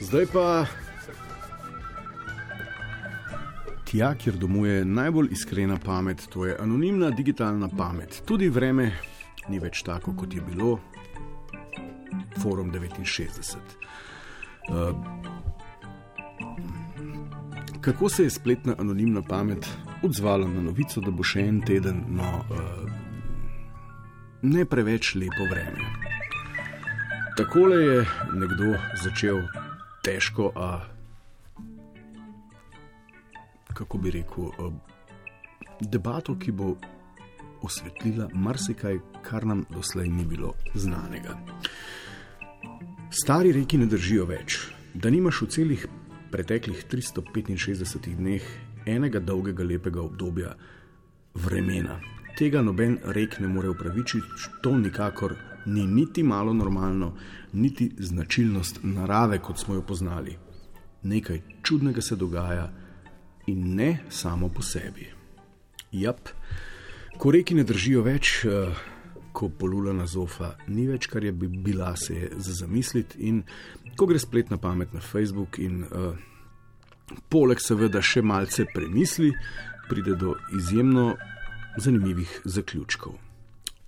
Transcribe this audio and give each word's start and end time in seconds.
Zdaj 0.00 0.26
pa 0.32 0.66
tja, 3.84 4.14
kjer 4.14 4.36
domuje 4.36 4.84
najbolj 4.84 5.28
iskrena 5.30 5.78
pamet, 5.84 6.26
to 6.28 6.46
je 6.46 6.56
anonimna 6.60 7.10
digitalna 7.10 7.68
pamet. 7.68 8.22
Tudi 8.26 8.48
vreme 8.48 8.90
ni 9.48 9.58
več 9.58 9.82
tako, 9.82 10.12
kot 10.12 10.34
je 10.34 10.42
bilo. 10.44 10.78
Forum 12.42 12.72
69. 12.72 13.56
Uh, 14.68 14.96
kako 17.80 18.08
se 18.08 18.22
je 18.22 18.30
spletna 18.30 18.74
anonimna 18.78 19.22
pamet 19.22 19.68
odzvala 20.02 20.48
na 20.48 20.60
novico, 20.62 21.00
da 21.00 21.10
bo 21.10 21.24
še 21.24 21.40
en 21.48 21.60
teden 21.64 22.04
no, 22.08 22.44
uh, 22.50 22.90
ne 24.42 24.64
preveč 24.64 25.14
lepo 25.14 25.48
vreme? 25.50 25.88
Takole 27.36 27.76
je 27.76 28.04
nekdo 28.34 28.74
začel 29.02 29.40
težko, 30.06 30.52
a 30.54 30.86
kako 33.74 33.98
bi 33.98 34.10
rekel, 34.10 34.70
debato, 35.80 36.36
ki 36.38 36.52
bo 36.52 36.76
osvetlila 37.66 38.28
marsikaj, 38.34 39.00
kar 39.26 39.46
nam 39.46 39.64
doslej 39.70 40.08
ni 40.08 40.24
bilo 40.24 40.54
znanega. 40.74 41.34
Stari 43.10 43.52
reki 43.52 43.78
ne 43.82 43.86
držijo 43.90 44.26
več, 44.30 44.60
da 44.94 45.10
nimaš 45.10 45.42
v 45.42 45.50
celih 45.56 45.86
preteklih 46.30 46.84
365 46.90 48.14
dneh 48.16 48.46
enega 48.86 49.20
dolgega, 49.20 49.64
lepega 49.64 50.02
obdobja 50.02 50.54
vremena. 51.34 51.98
Tega 52.38 52.62
noben 52.62 52.98
rek 53.16 53.40
ne 53.40 53.48
more 53.48 53.72
upravičiti, 53.72 54.50
to 54.62 54.76
nikakor 54.76 55.34
ni 55.66 55.86
niti 55.86 56.22
malo 56.22 56.52
normalno, 56.52 57.12
niti 57.52 57.90
značilnost 57.98 58.80
narave, 58.82 59.38
kot 59.38 59.58
smo 59.58 59.74
jo 59.74 59.82
poznali. 59.82 60.36
Nekaj 61.02 61.42
čudnega 61.62 62.02
se 62.02 62.16
dogaja 62.16 62.72
in 63.46 63.74
ne 63.74 63.98
samo 64.08 64.48
po 64.48 64.62
sebi. 64.62 65.06
Jap, 65.92 66.28
ko 67.18 67.30
reki 67.30 67.54
ne 67.54 67.64
držijo 67.64 68.02
več. 68.02 68.44
Uh, 68.44 68.76
ko 69.36 69.50
polula 69.52 69.92
na 69.92 70.06
zofa, 70.08 70.54
ni 70.72 70.86
več, 70.88 71.10
kar 71.12 71.24
je 71.24 71.32
bi 71.36 71.48
bila 71.48 71.90
se 72.00 72.14
je 72.14 72.28
za 72.40 72.54
zamisliti. 72.62 73.20
In 73.28 73.42
ko 73.96 74.08
gre 74.08 74.16
spletna 74.18 74.56
pamet 74.56 74.94
na 74.96 75.02
Facebook, 75.04 75.58
in 75.60 75.82
uh, 75.84 76.16
poleg 77.28 77.60
seveda 77.60 78.00
še 78.00 78.24
malce 78.24 78.64
premisli, 78.72 79.34
pride 79.90 80.16
do 80.16 80.34
izjemno 80.56 81.10
zanimivih 81.76 82.40
zaključkov. 82.48 83.18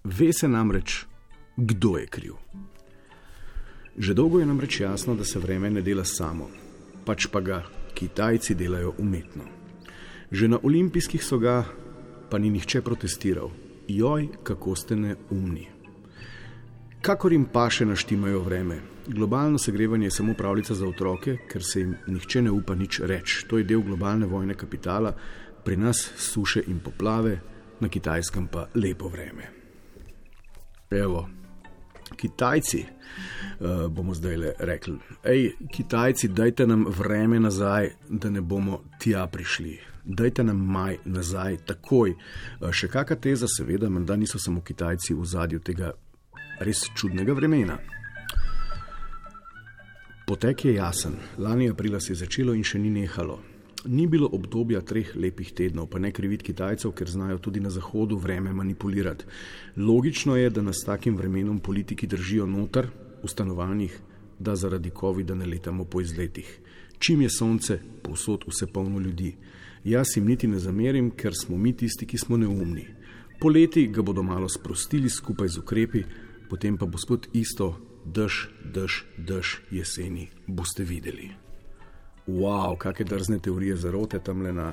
Ve 0.05 0.33
se 0.37 0.49
namreč, 0.53 1.07
kdo 1.59 1.97
je 1.99 2.07
kriv. 2.07 2.35
Že 3.99 4.15
dolgo 4.15 4.39
je 4.39 4.47
namreč 4.47 4.81
jasno, 4.81 5.15
da 5.15 5.25
se 5.25 5.39
vreme 5.39 5.71
ne 5.71 5.83
dela 5.83 6.05
samo, 6.05 6.47
pač 7.05 7.27
pa 7.27 7.41
ga 7.41 7.65
Kitajci 7.95 8.55
delajo 8.55 8.95
umetno. 8.99 9.43
Že 10.31 10.49
na 10.49 10.59
olimpijskih 10.63 11.25
so 11.25 11.39
ga, 11.39 11.65
pa 12.31 12.39
ni 12.39 12.51
nihče 12.51 12.83
protestiral, 12.83 13.51
joj, 13.89 14.29
kako 14.43 14.77
ste 14.77 14.95
neumni. 14.97 15.67
Kakor 17.03 17.33
jim 17.33 17.49
pa 17.51 17.67
še 17.71 17.89
naštimajo 17.89 18.45
vreme. 18.47 18.79
Globalno 19.09 19.59
segrevanje 19.59 20.07
je 20.07 20.15
samo 20.15 20.35
pravljica 20.39 20.75
za 20.75 20.87
otroke, 20.87 21.39
ker 21.51 21.65
se 21.65 21.81
jim 21.81 21.97
nihče 22.07 22.43
ne 22.43 22.53
upa 22.55 22.75
nič 22.75 23.01
reči. 23.03 23.47
To 23.51 23.59
je 23.59 23.67
del 23.67 23.83
globalne 23.83 24.31
vojne 24.31 24.55
kapitala, 24.55 25.11
pri 25.65 25.77
nas 25.77 26.05
suše 26.17 26.63
in 26.71 26.79
poplave, 26.79 27.41
na 27.81 27.89
kitajskem 27.89 28.47
pa 28.47 28.69
lepo 28.75 29.09
vreme. 29.09 29.51
Evo, 30.91 31.27
Kitajci, 32.19 32.85
uh, 32.85 33.87
bomo 33.87 34.15
zdaj 34.15 34.37
le 34.37 34.55
rekli, 34.59 34.99
hej, 35.25 35.53
Kitajci, 35.75 36.29
dajte 36.35 36.67
nam 36.67 36.87
vreme 36.91 37.39
nazaj, 37.41 37.93
da 38.09 38.31
ne 38.31 38.43
bomo 38.43 38.83
tja 38.99 39.27
prišli 39.27 39.79
dajte 40.09 40.45
nam 40.45 40.57
maj 40.57 40.97
nazaj, 41.05 41.57
takoj. 41.67 42.11
Eh, 42.11 42.73
še 42.73 42.89
kakšna 42.89 43.17
teza, 43.17 43.47
seveda, 43.49 43.89
da 43.89 44.17
niso 44.17 44.39
samo 44.39 44.61
Kitajci 44.61 45.15
v 45.15 45.25
zadju 45.25 45.61
tega 45.61 45.93
res 46.61 46.87
čudnega 46.97 47.33
vremena. 47.33 47.79
Potek 50.27 50.65
je 50.65 50.75
jasen, 50.75 51.17
lani 51.39 51.71
aprila 51.71 52.01
se 52.01 52.13
je 52.13 52.23
začelo 52.25 52.55
in 52.55 52.65
še 52.65 52.79
ni 52.79 52.91
nehalo. 52.91 53.41
Ni 53.89 54.07
bilo 54.07 54.29
obdobja 54.33 54.83
treh 54.85 55.15
lepih 55.17 55.49
tednov, 55.57 55.87
pa 55.89 55.99
ne 55.99 56.11
kriviti 56.13 56.45
Kitajcev, 56.45 56.93
ker 56.93 57.09
znajo 57.09 57.39
tudi 57.41 57.61
na 57.61 57.71
zahodu 57.73 58.19
vreme 58.21 58.53
manipulirati. 58.53 59.25
Logično 59.77 60.37
je, 60.37 60.51
da 60.51 60.63
nas 60.63 60.83
takim 60.85 61.17
vremenom 61.17 61.59
politiki 61.59 62.07
držijo 62.07 62.47
noter 62.47 62.91
v 63.23 63.29
stanovanjih, 63.29 63.97
da 64.39 64.57
zaradi 64.57 64.93
COVID-a 65.01 65.35
ne 65.35 65.47
letamo 65.47 65.85
po 65.85 66.01
izletih. 66.05 66.61
Čim 66.99 67.23
je 67.23 67.31
sonce, 67.31 67.79
povsod 68.03 68.45
vse 68.49 68.67
polno 68.67 69.01
ljudi. 69.01 69.37
Jaz 69.85 70.17
jim 70.17 70.29
niti 70.29 70.49
ne 70.49 70.59
zamerim, 70.59 71.11
ker 71.11 71.33
smo 71.33 71.57
mi 71.57 71.73
tisti, 71.73 72.07
ki 72.07 72.19
smo 72.19 72.37
neumni. 72.37 72.85
Poleti 73.41 73.87
ga 73.89 74.03
bodo 74.03 74.23
malo 74.23 74.49
sprostili 74.49 75.09
skupaj 75.09 75.49
z 75.49 75.65
ukrepi, 75.65 76.05
potem 76.51 76.77
pa 76.77 76.87
bo 76.87 76.99
spet 76.99 77.31
isto, 77.33 77.79
dež, 78.05 78.49
dež, 78.65 79.05
dež 79.17 79.61
jeseni. 79.71 80.29
Boste 80.47 80.85
videli. 80.85 81.48
Wow, 82.29 82.77
kakšne 82.79 83.09
drzne 83.09 83.39
teorije 83.43 83.77
zarote 83.77 84.21
tam 84.21 84.43
le 84.43 84.53
na 84.53 84.73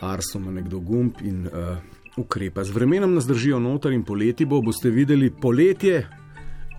Arsu, 0.00 0.38
ima 0.38 0.52
nekdo 0.52 0.80
gumb 0.80 1.20
in 1.24 1.46
uh, 1.46 1.76
ukrepa. 2.16 2.64
Z 2.64 2.76
vremenom 2.76 3.14
nas 3.14 3.26
držijo 3.26 3.58
noter 3.58 3.92
in 3.92 4.04
poleti 4.04 4.44
bo, 4.44 4.60
boste 4.62 4.90
videli 4.90 5.30
poletje 5.30 6.06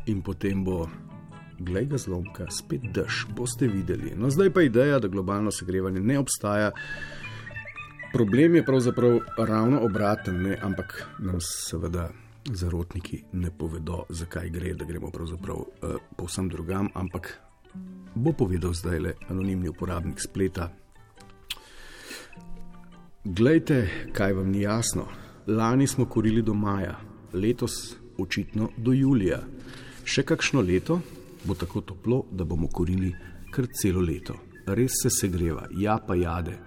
in 0.05 0.21
potem 0.21 0.63
bo. 0.63 0.87
Glej 1.61 1.85
ga 1.91 1.97
zlomka, 1.97 2.47
spet 2.49 2.87
dež, 2.93 3.27
boste 3.37 3.67
videli. 3.69 4.15
No, 4.17 4.31
zdaj 4.33 4.49
pa 4.49 4.63
ideja, 4.65 4.97
da 4.99 5.07
globalno 5.07 5.51
segrevanje 5.53 6.01
ne 6.01 6.17
obstaja, 6.17 6.71
Problem 8.13 8.55
je 8.55 8.65
pravzaprav 8.65 9.19
ravno 9.37 9.79
obraten, 9.81 10.41
ne? 10.41 10.57
ampak 10.61 11.07
nam 11.19 11.37
seveda 11.39 12.09
zarotniki 12.45 13.23
ne 13.31 13.51
povedo, 13.51 14.03
zakaj 14.09 14.49
gre, 14.49 14.73
da 14.73 14.85
gremo 14.85 15.11
pravzaprav 15.11 15.55
uh, 15.55 15.95
povsem 16.17 16.49
drugam, 16.49 16.89
ampak 16.93 17.37
bo 18.15 18.33
povedal 18.33 18.73
zdaj 18.73 18.99
le 18.99 19.13
anonimni 19.29 19.69
uporabnik 19.69 20.19
spleta. 20.21 20.69
Glejte, 23.23 24.09
kaj 24.13 24.33
vam 24.33 24.49
ni 24.51 24.61
jasno. 24.61 25.05
Lani 25.47 25.87
smo 25.87 26.05
korili 26.05 26.41
do 26.41 26.53
maja, 26.53 26.99
letos 27.33 27.95
očitno 28.17 28.69
do 28.77 28.93
julija. 28.93 29.41
Še 30.03 30.23
kakšno 30.23 30.61
leto 30.61 30.99
bo 31.45 31.55
tako 31.55 31.81
toplo, 31.81 32.23
da 32.31 32.45
bomo 32.45 32.67
korili 32.67 33.13
kar 33.51 33.67
celo 33.73 34.01
leto. 34.01 34.35
Res 34.65 35.01
se 35.03 35.09
segreva, 35.09 35.67
ja 35.77 35.97
pa 36.07 36.15
jade. 36.15 36.57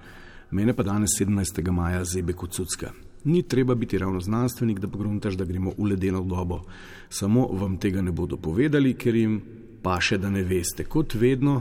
Mene 0.50 0.74
pa 0.74 0.82
danes 0.82 1.16
17. 1.20 1.70
maja 1.70 2.04
zebe 2.04 2.32
kot 2.32 2.52
cucka. 2.52 2.92
Ni 3.24 3.42
treba 3.42 3.74
biti 3.74 3.98
ravno 3.98 4.20
znanstvenik, 4.20 4.78
da 4.78 4.88
pogruntaš, 4.88 5.34
da 5.34 5.44
gremo 5.44 5.72
v 5.78 5.90
ledeno 5.90 6.20
dobo. 6.22 6.60
Samo 7.08 7.46
vam 7.52 7.78
tega 7.78 8.02
ne 8.02 8.12
bodo 8.12 8.36
povedali, 8.36 8.94
ker 8.94 9.16
jim 9.16 9.40
pa 9.84 9.98
še 10.00 10.18
da 10.18 10.30
ne 10.32 10.42
veste. 10.48 10.86
Kot 10.88 11.14
vedno 11.20 11.58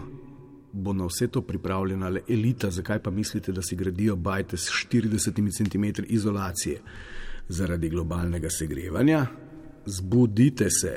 bo 0.74 0.94
na 0.94 1.06
vse 1.06 1.28
to 1.28 1.44
pripravljena 1.46 2.10
le 2.10 2.24
elita. 2.30 2.72
Zakaj 2.72 3.04
pa 3.04 3.12
mislite, 3.12 3.52
da 3.52 3.62
si 3.62 3.76
gradijo 3.76 4.16
bajte 4.16 4.58
s 4.58 4.72
40 4.92 5.52
cm 5.58 6.08
izolacije? 6.08 6.82
Zaradi 7.50 7.90
globalnega 7.90 8.50
segrevanja? 8.50 9.26
Zbudite 9.86 10.70
se. 10.72 10.96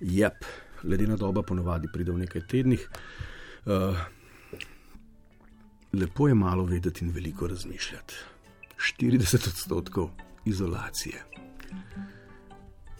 Jep, 0.00 0.44
ledena 0.84 1.16
doba 1.16 1.42
ponovadi 1.42 1.88
pride 1.92 2.12
v 2.12 2.22
nekaj 2.26 2.46
tednih. 2.46 2.88
Uh, 3.66 3.96
Lepo 5.96 6.28
je 6.28 6.34
malo 6.34 6.64
vedeti 6.64 7.04
in 7.04 7.10
veliko 7.10 7.46
razmišljati. 7.46 8.14
40 9.00 9.48
odstotkov 9.48 10.10
izolacije. 10.44 11.24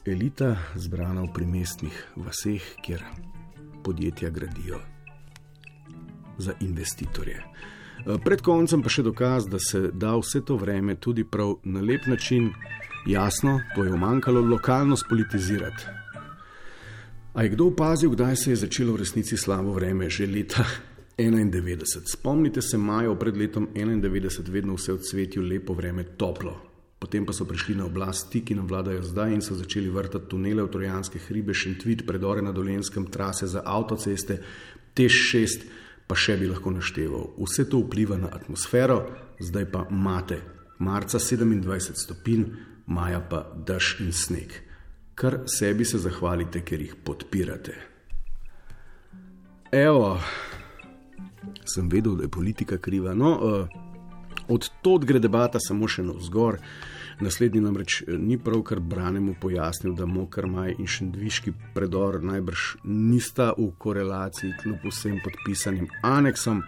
Elita 0.06 0.56
zbrana 0.78 1.22
v 1.22 1.32
primestnih 1.34 1.94
vaseh, 2.16 2.62
kjer 2.82 3.02
podjetja 3.84 4.30
gradijo 4.30 4.78
za 6.38 6.52
investitorje. 6.60 7.42
Pred 8.24 8.40
koncem 8.40 8.84
pa 8.86 8.92
še 8.92 9.02
dokaz, 9.02 9.48
da 9.50 9.58
se 9.58 9.88
da 9.90 10.12
vse 10.14 10.44
to 10.46 10.54
vreme 10.62 10.94
tudi 10.94 11.24
prav 11.24 11.56
na 11.64 11.82
lep 11.82 12.06
način, 12.06 12.52
jasno, 13.06 13.56
to 13.74 13.84
je 13.84 13.92
umankalo, 13.92 14.44
lokalno 14.46 14.96
spolitizirati. 14.96 15.90
A 17.34 17.42
je 17.42 17.48
kdo 17.56 17.72
opazil, 17.72 18.14
kdaj 18.14 18.36
se 18.36 18.50
je 18.50 18.60
začelo 18.62 18.94
v 18.94 19.02
resnici 19.02 19.36
slabo 19.36 19.74
vreme, 19.74 20.06
že 20.10 20.30
leta 20.30 20.62
91. 21.18 21.82
Spomnite 22.06 22.62
se, 22.62 22.78
maja 22.78 23.14
pred 23.18 23.36
letom 23.36 23.68
91, 23.74 24.54
vedno 24.54 24.78
vse 24.78 24.92
v 24.92 25.02
cvetju, 25.02 25.42
lepo 25.42 25.74
vreme, 25.74 26.06
toplo. 26.14 26.65
Potem 26.98 27.26
pa 27.28 27.32
so 27.36 27.44
prišli 27.44 27.76
na 27.76 27.84
oblast 27.84 28.30
ti, 28.32 28.40
ki 28.40 28.56
nam 28.56 28.68
vladajo 28.68 29.02
zdaj 29.04 29.34
in 29.34 29.42
so 29.44 29.54
začeli 29.54 29.90
vrtati 29.92 30.30
tunele 30.32 30.64
v 30.64 30.72
Trojanske 30.72 31.20
hribe, 31.28 31.54
Šentvit, 31.54 32.06
predore 32.08 32.42
na 32.42 32.52
dolenskem, 32.56 33.10
trase 33.12 33.46
za 33.46 33.60
avtoceste, 33.64 34.40
tež 34.96 35.12
šest, 35.12 35.66
pa 36.08 36.16
še 36.16 36.38
bi 36.40 36.48
lahko 36.48 36.72
našteval. 36.72 37.34
Vse 37.36 37.66
to 37.68 37.82
vpliva 37.84 38.16
na 38.16 38.32
atmosfero, 38.32 39.02
zdaj 39.40 39.68
pa 39.68 39.84
imate 39.92 40.40
marca 40.78 41.18
27 41.18 42.00
stopinj, 42.00 42.46
maja 42.86 43.20
pa 43.20 43.44
dež 43.66 43.96
in 44.00 44.12
sneg. 44.12 44.62
Kar 45.16 45.44
sebi 45.48 45.84
se 45.84 45.98
zahvalite, 45.98 46.64
ker 46.64 46.80
jih 46.80 46.96
podpirate. 47.04 47.74
evo, 49.72 50.20
sem 51.64 51.88
vedel, 51.88 52.16
da 52.16 52.22
je 52.24 52.28
politika 52.28 52.78
kriva. 52.78 53.14
No, 53.14 53.32
uh, 53.36 53.68
od 54.48 54.70
tod 54.82 55.04
gre 55.04 55.18
debata 55.18 55.60
samo 55.60 55.88
še 55.88 56.02
navzgor. 56.02 56.58
Naslednji 57.20 57.60
namreč 57.60 58.02
eh, 58.02 58.18
ni 58.18 58.38
prav, 58.38 58.62
kar 58.62 58.80
branemu 58.80 59.34
pojasnil, 59.40 59.94
da 59.96 60.06
Mokrmaj 60.06 60.74
in 60.78 60.86
Šendviški 60.86 61.52
predor 61.74 62.20
najbrž 62.22 62.66
nista 62.84 63.52
v 63.56 63.70
korelaciji 63.78 64.52
kljub 64.62 64.84
vsem 64.90 65.16
podpisanim 65.24 65.88
aneksom, 66.02 66.62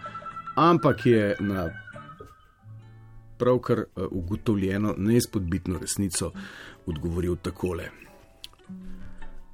ampak 0.57 1.05
je 1.05 1.35
na 1.39 1.69
pravkar 3.37 3.79
eh, 3.79 4.03
ugotovljeno 4.11 4.95
neizpodbitno 4.97 5.79
resnico 5.79 6.31
odgovoril 6.85 7.35
takole. 7.35 7.89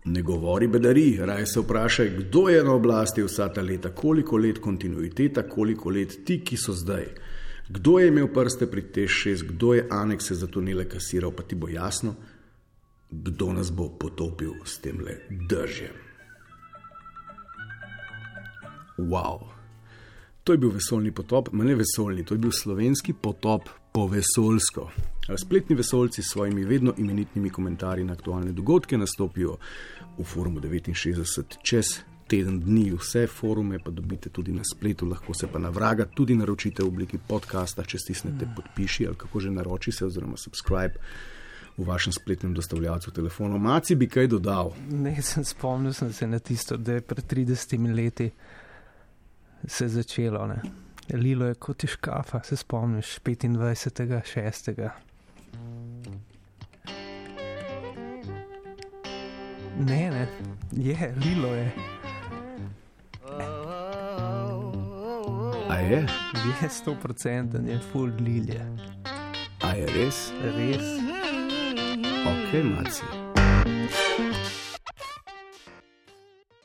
Ne 0.06 0.22
govori 0.22 0.68
bedari, 0.68 1.18
raje 1.22 1.46
se 1.46 1.60
vprašaj, 1.60 2.10
kdo 2.18 2.50
je 2.50 2.64
na 2.64 2.74
oblasti 2.74 3.24
vsa 3.24 3.48
ta 3.50 3.62
leta, 3.62 3.90
koliko 3.90 4.38
let 4.38 4.60
kontinuiteta, 4.62 5.48
koliko 5.50 5.90
let 5.90 6.20
ti, 6.26 6.44
ki 6.46 6.58
so 6.58 6.74
zdaj. 6.74 7.08
Kdo 7.70 8.00
je 8.00 8.08
imel 8.08 8.28
prste 8.28 8.68
pri 8.72 8.82
teh 8.82 9.10
šest, 9.10 9.44
kdo 9.44 9.74
je 9.74 9.88
anekse 9.92 10.36
za 10.36 10.48
tunele 10.48 10.90
kasiral, 10.90 11.32
pa 11.32 11.44
ti 11.44 11.56
bo 11.56 11.70
jasno, 11.70 12.16
kdo 13.12 13.54
nas 13.54 13.72
bo 13.72 13.90
potopil 13.90 14.54
s 14.66 14.80
tem 14.80 15.00
le 15.02 15.18
držjem. 15.50 15.96
Wow. 18.98 19.56
To 20.44 20.54
je 20.54 20.58
bil 20.58 20.70
vesoljni 20.70 21.12
potop, 21.12 21.50
ne 21.54 21.76
vesoljni, 21.76 22.26
to 22.26 22.34
je 22.34 22.38
bil 22.38 22.52
slovenski 22.52 23.14
potop 23.14 23.70
po 23.94 24.08
vesoljsko. 24.08 24.92
Spletni 25.38 25.76
vesoljci 25.76 26.22
s 26.22 26.32
svojimi 26.32 26.66
vedno 26.66 26.94
imenitnimi 26.98 27.50
komentarji 27.50 28.04
na 28.04 28.14
aktualne 28.14 28.52
dogodke 28.52 28.98
nastopijo 28.98 29.58
v 30.18 30.24
forumu 30.24 30.60
69 30.60 31.58
čez 31.64 31.86
teden 32.28 32.60
dni. 32.60 32.92
Vse 33.00 33.28
forume 33.28 33.80
pa 33.80 33.92
dobite 33.92 34.30
tudi 34.30 34.54
na 34.54 34.64
spletu, 34.64 35.06
lahko 35.06 35.34
se 35.34 35.48
pa 35.48 35.60
na 35.60 35.70
vraga 35.70 36.06
tudi 36.06 36.36
naročite 36.36 36.84
v 36.84 36.88
obliki 36.88 37.18
podcasta, 37.18 37.84
če 37.84 38.00
stisnete 38.00 38.48
podpiši 38.56 39.08
ali 39.08 39.16
kako 39.16 39.40
že 39.40 39.52
naroči 39.52 39.92
se 39.92 40.06
oziroma 40.06 40.38
subscribe. 40.38 40.94
V 41.78 41.84
vašem 41.84 42.14
spletnem 42.16 42.54
dostavljalcu 42.56 43.12
telefonov, 43.12 43.60
Maci 43.60 43.98
bi 44.00 44.08
kaj 44.08 44.30
dodal? 44.32 44.72
Ne, 44.90 45.18
sem 45.22 45.44
spomnil 45.44 45.94
sem 45.94 46.14
se 46.14 46.28
na 46.28 46.40
tisto, 46.40 46.78
da 46.78 46.94
je 46.94 47.02
pred 47.02 47.26
30 47.34 47.96
leti 47.96 48.30
se 49.68 49.88
začelo. 49.88 50.48
Ne. 50.48 50.62
Lilo 51.14 51.46
je 51.46 51.54
kot 51.54 51.84
iz 51.84 51.90
škafa, 51.90 52.40
se 52.44 52.56
spomniš 52.56 53.20
25. 53.26 54.22
6. 54.36 54.90
Ne, 59.80 60.10
ne, 60.12 60.28
je, 60.72 61.14
lilo 61.26 61.54
je. 61.56 61.95
A 65.70 65.80
je? 65.80 66.06
Je 66.62 66.70
100% 66.70 67.68
je 67.68 67.80
full 67.80 68.12
lilje. 68.20 68.62
A 69.62 69.74
je 69.74 69.86
res? 69.86 70.32
Res. 70.42 70.88
Ok, 72.26 72.64
maci. 72.64 73.25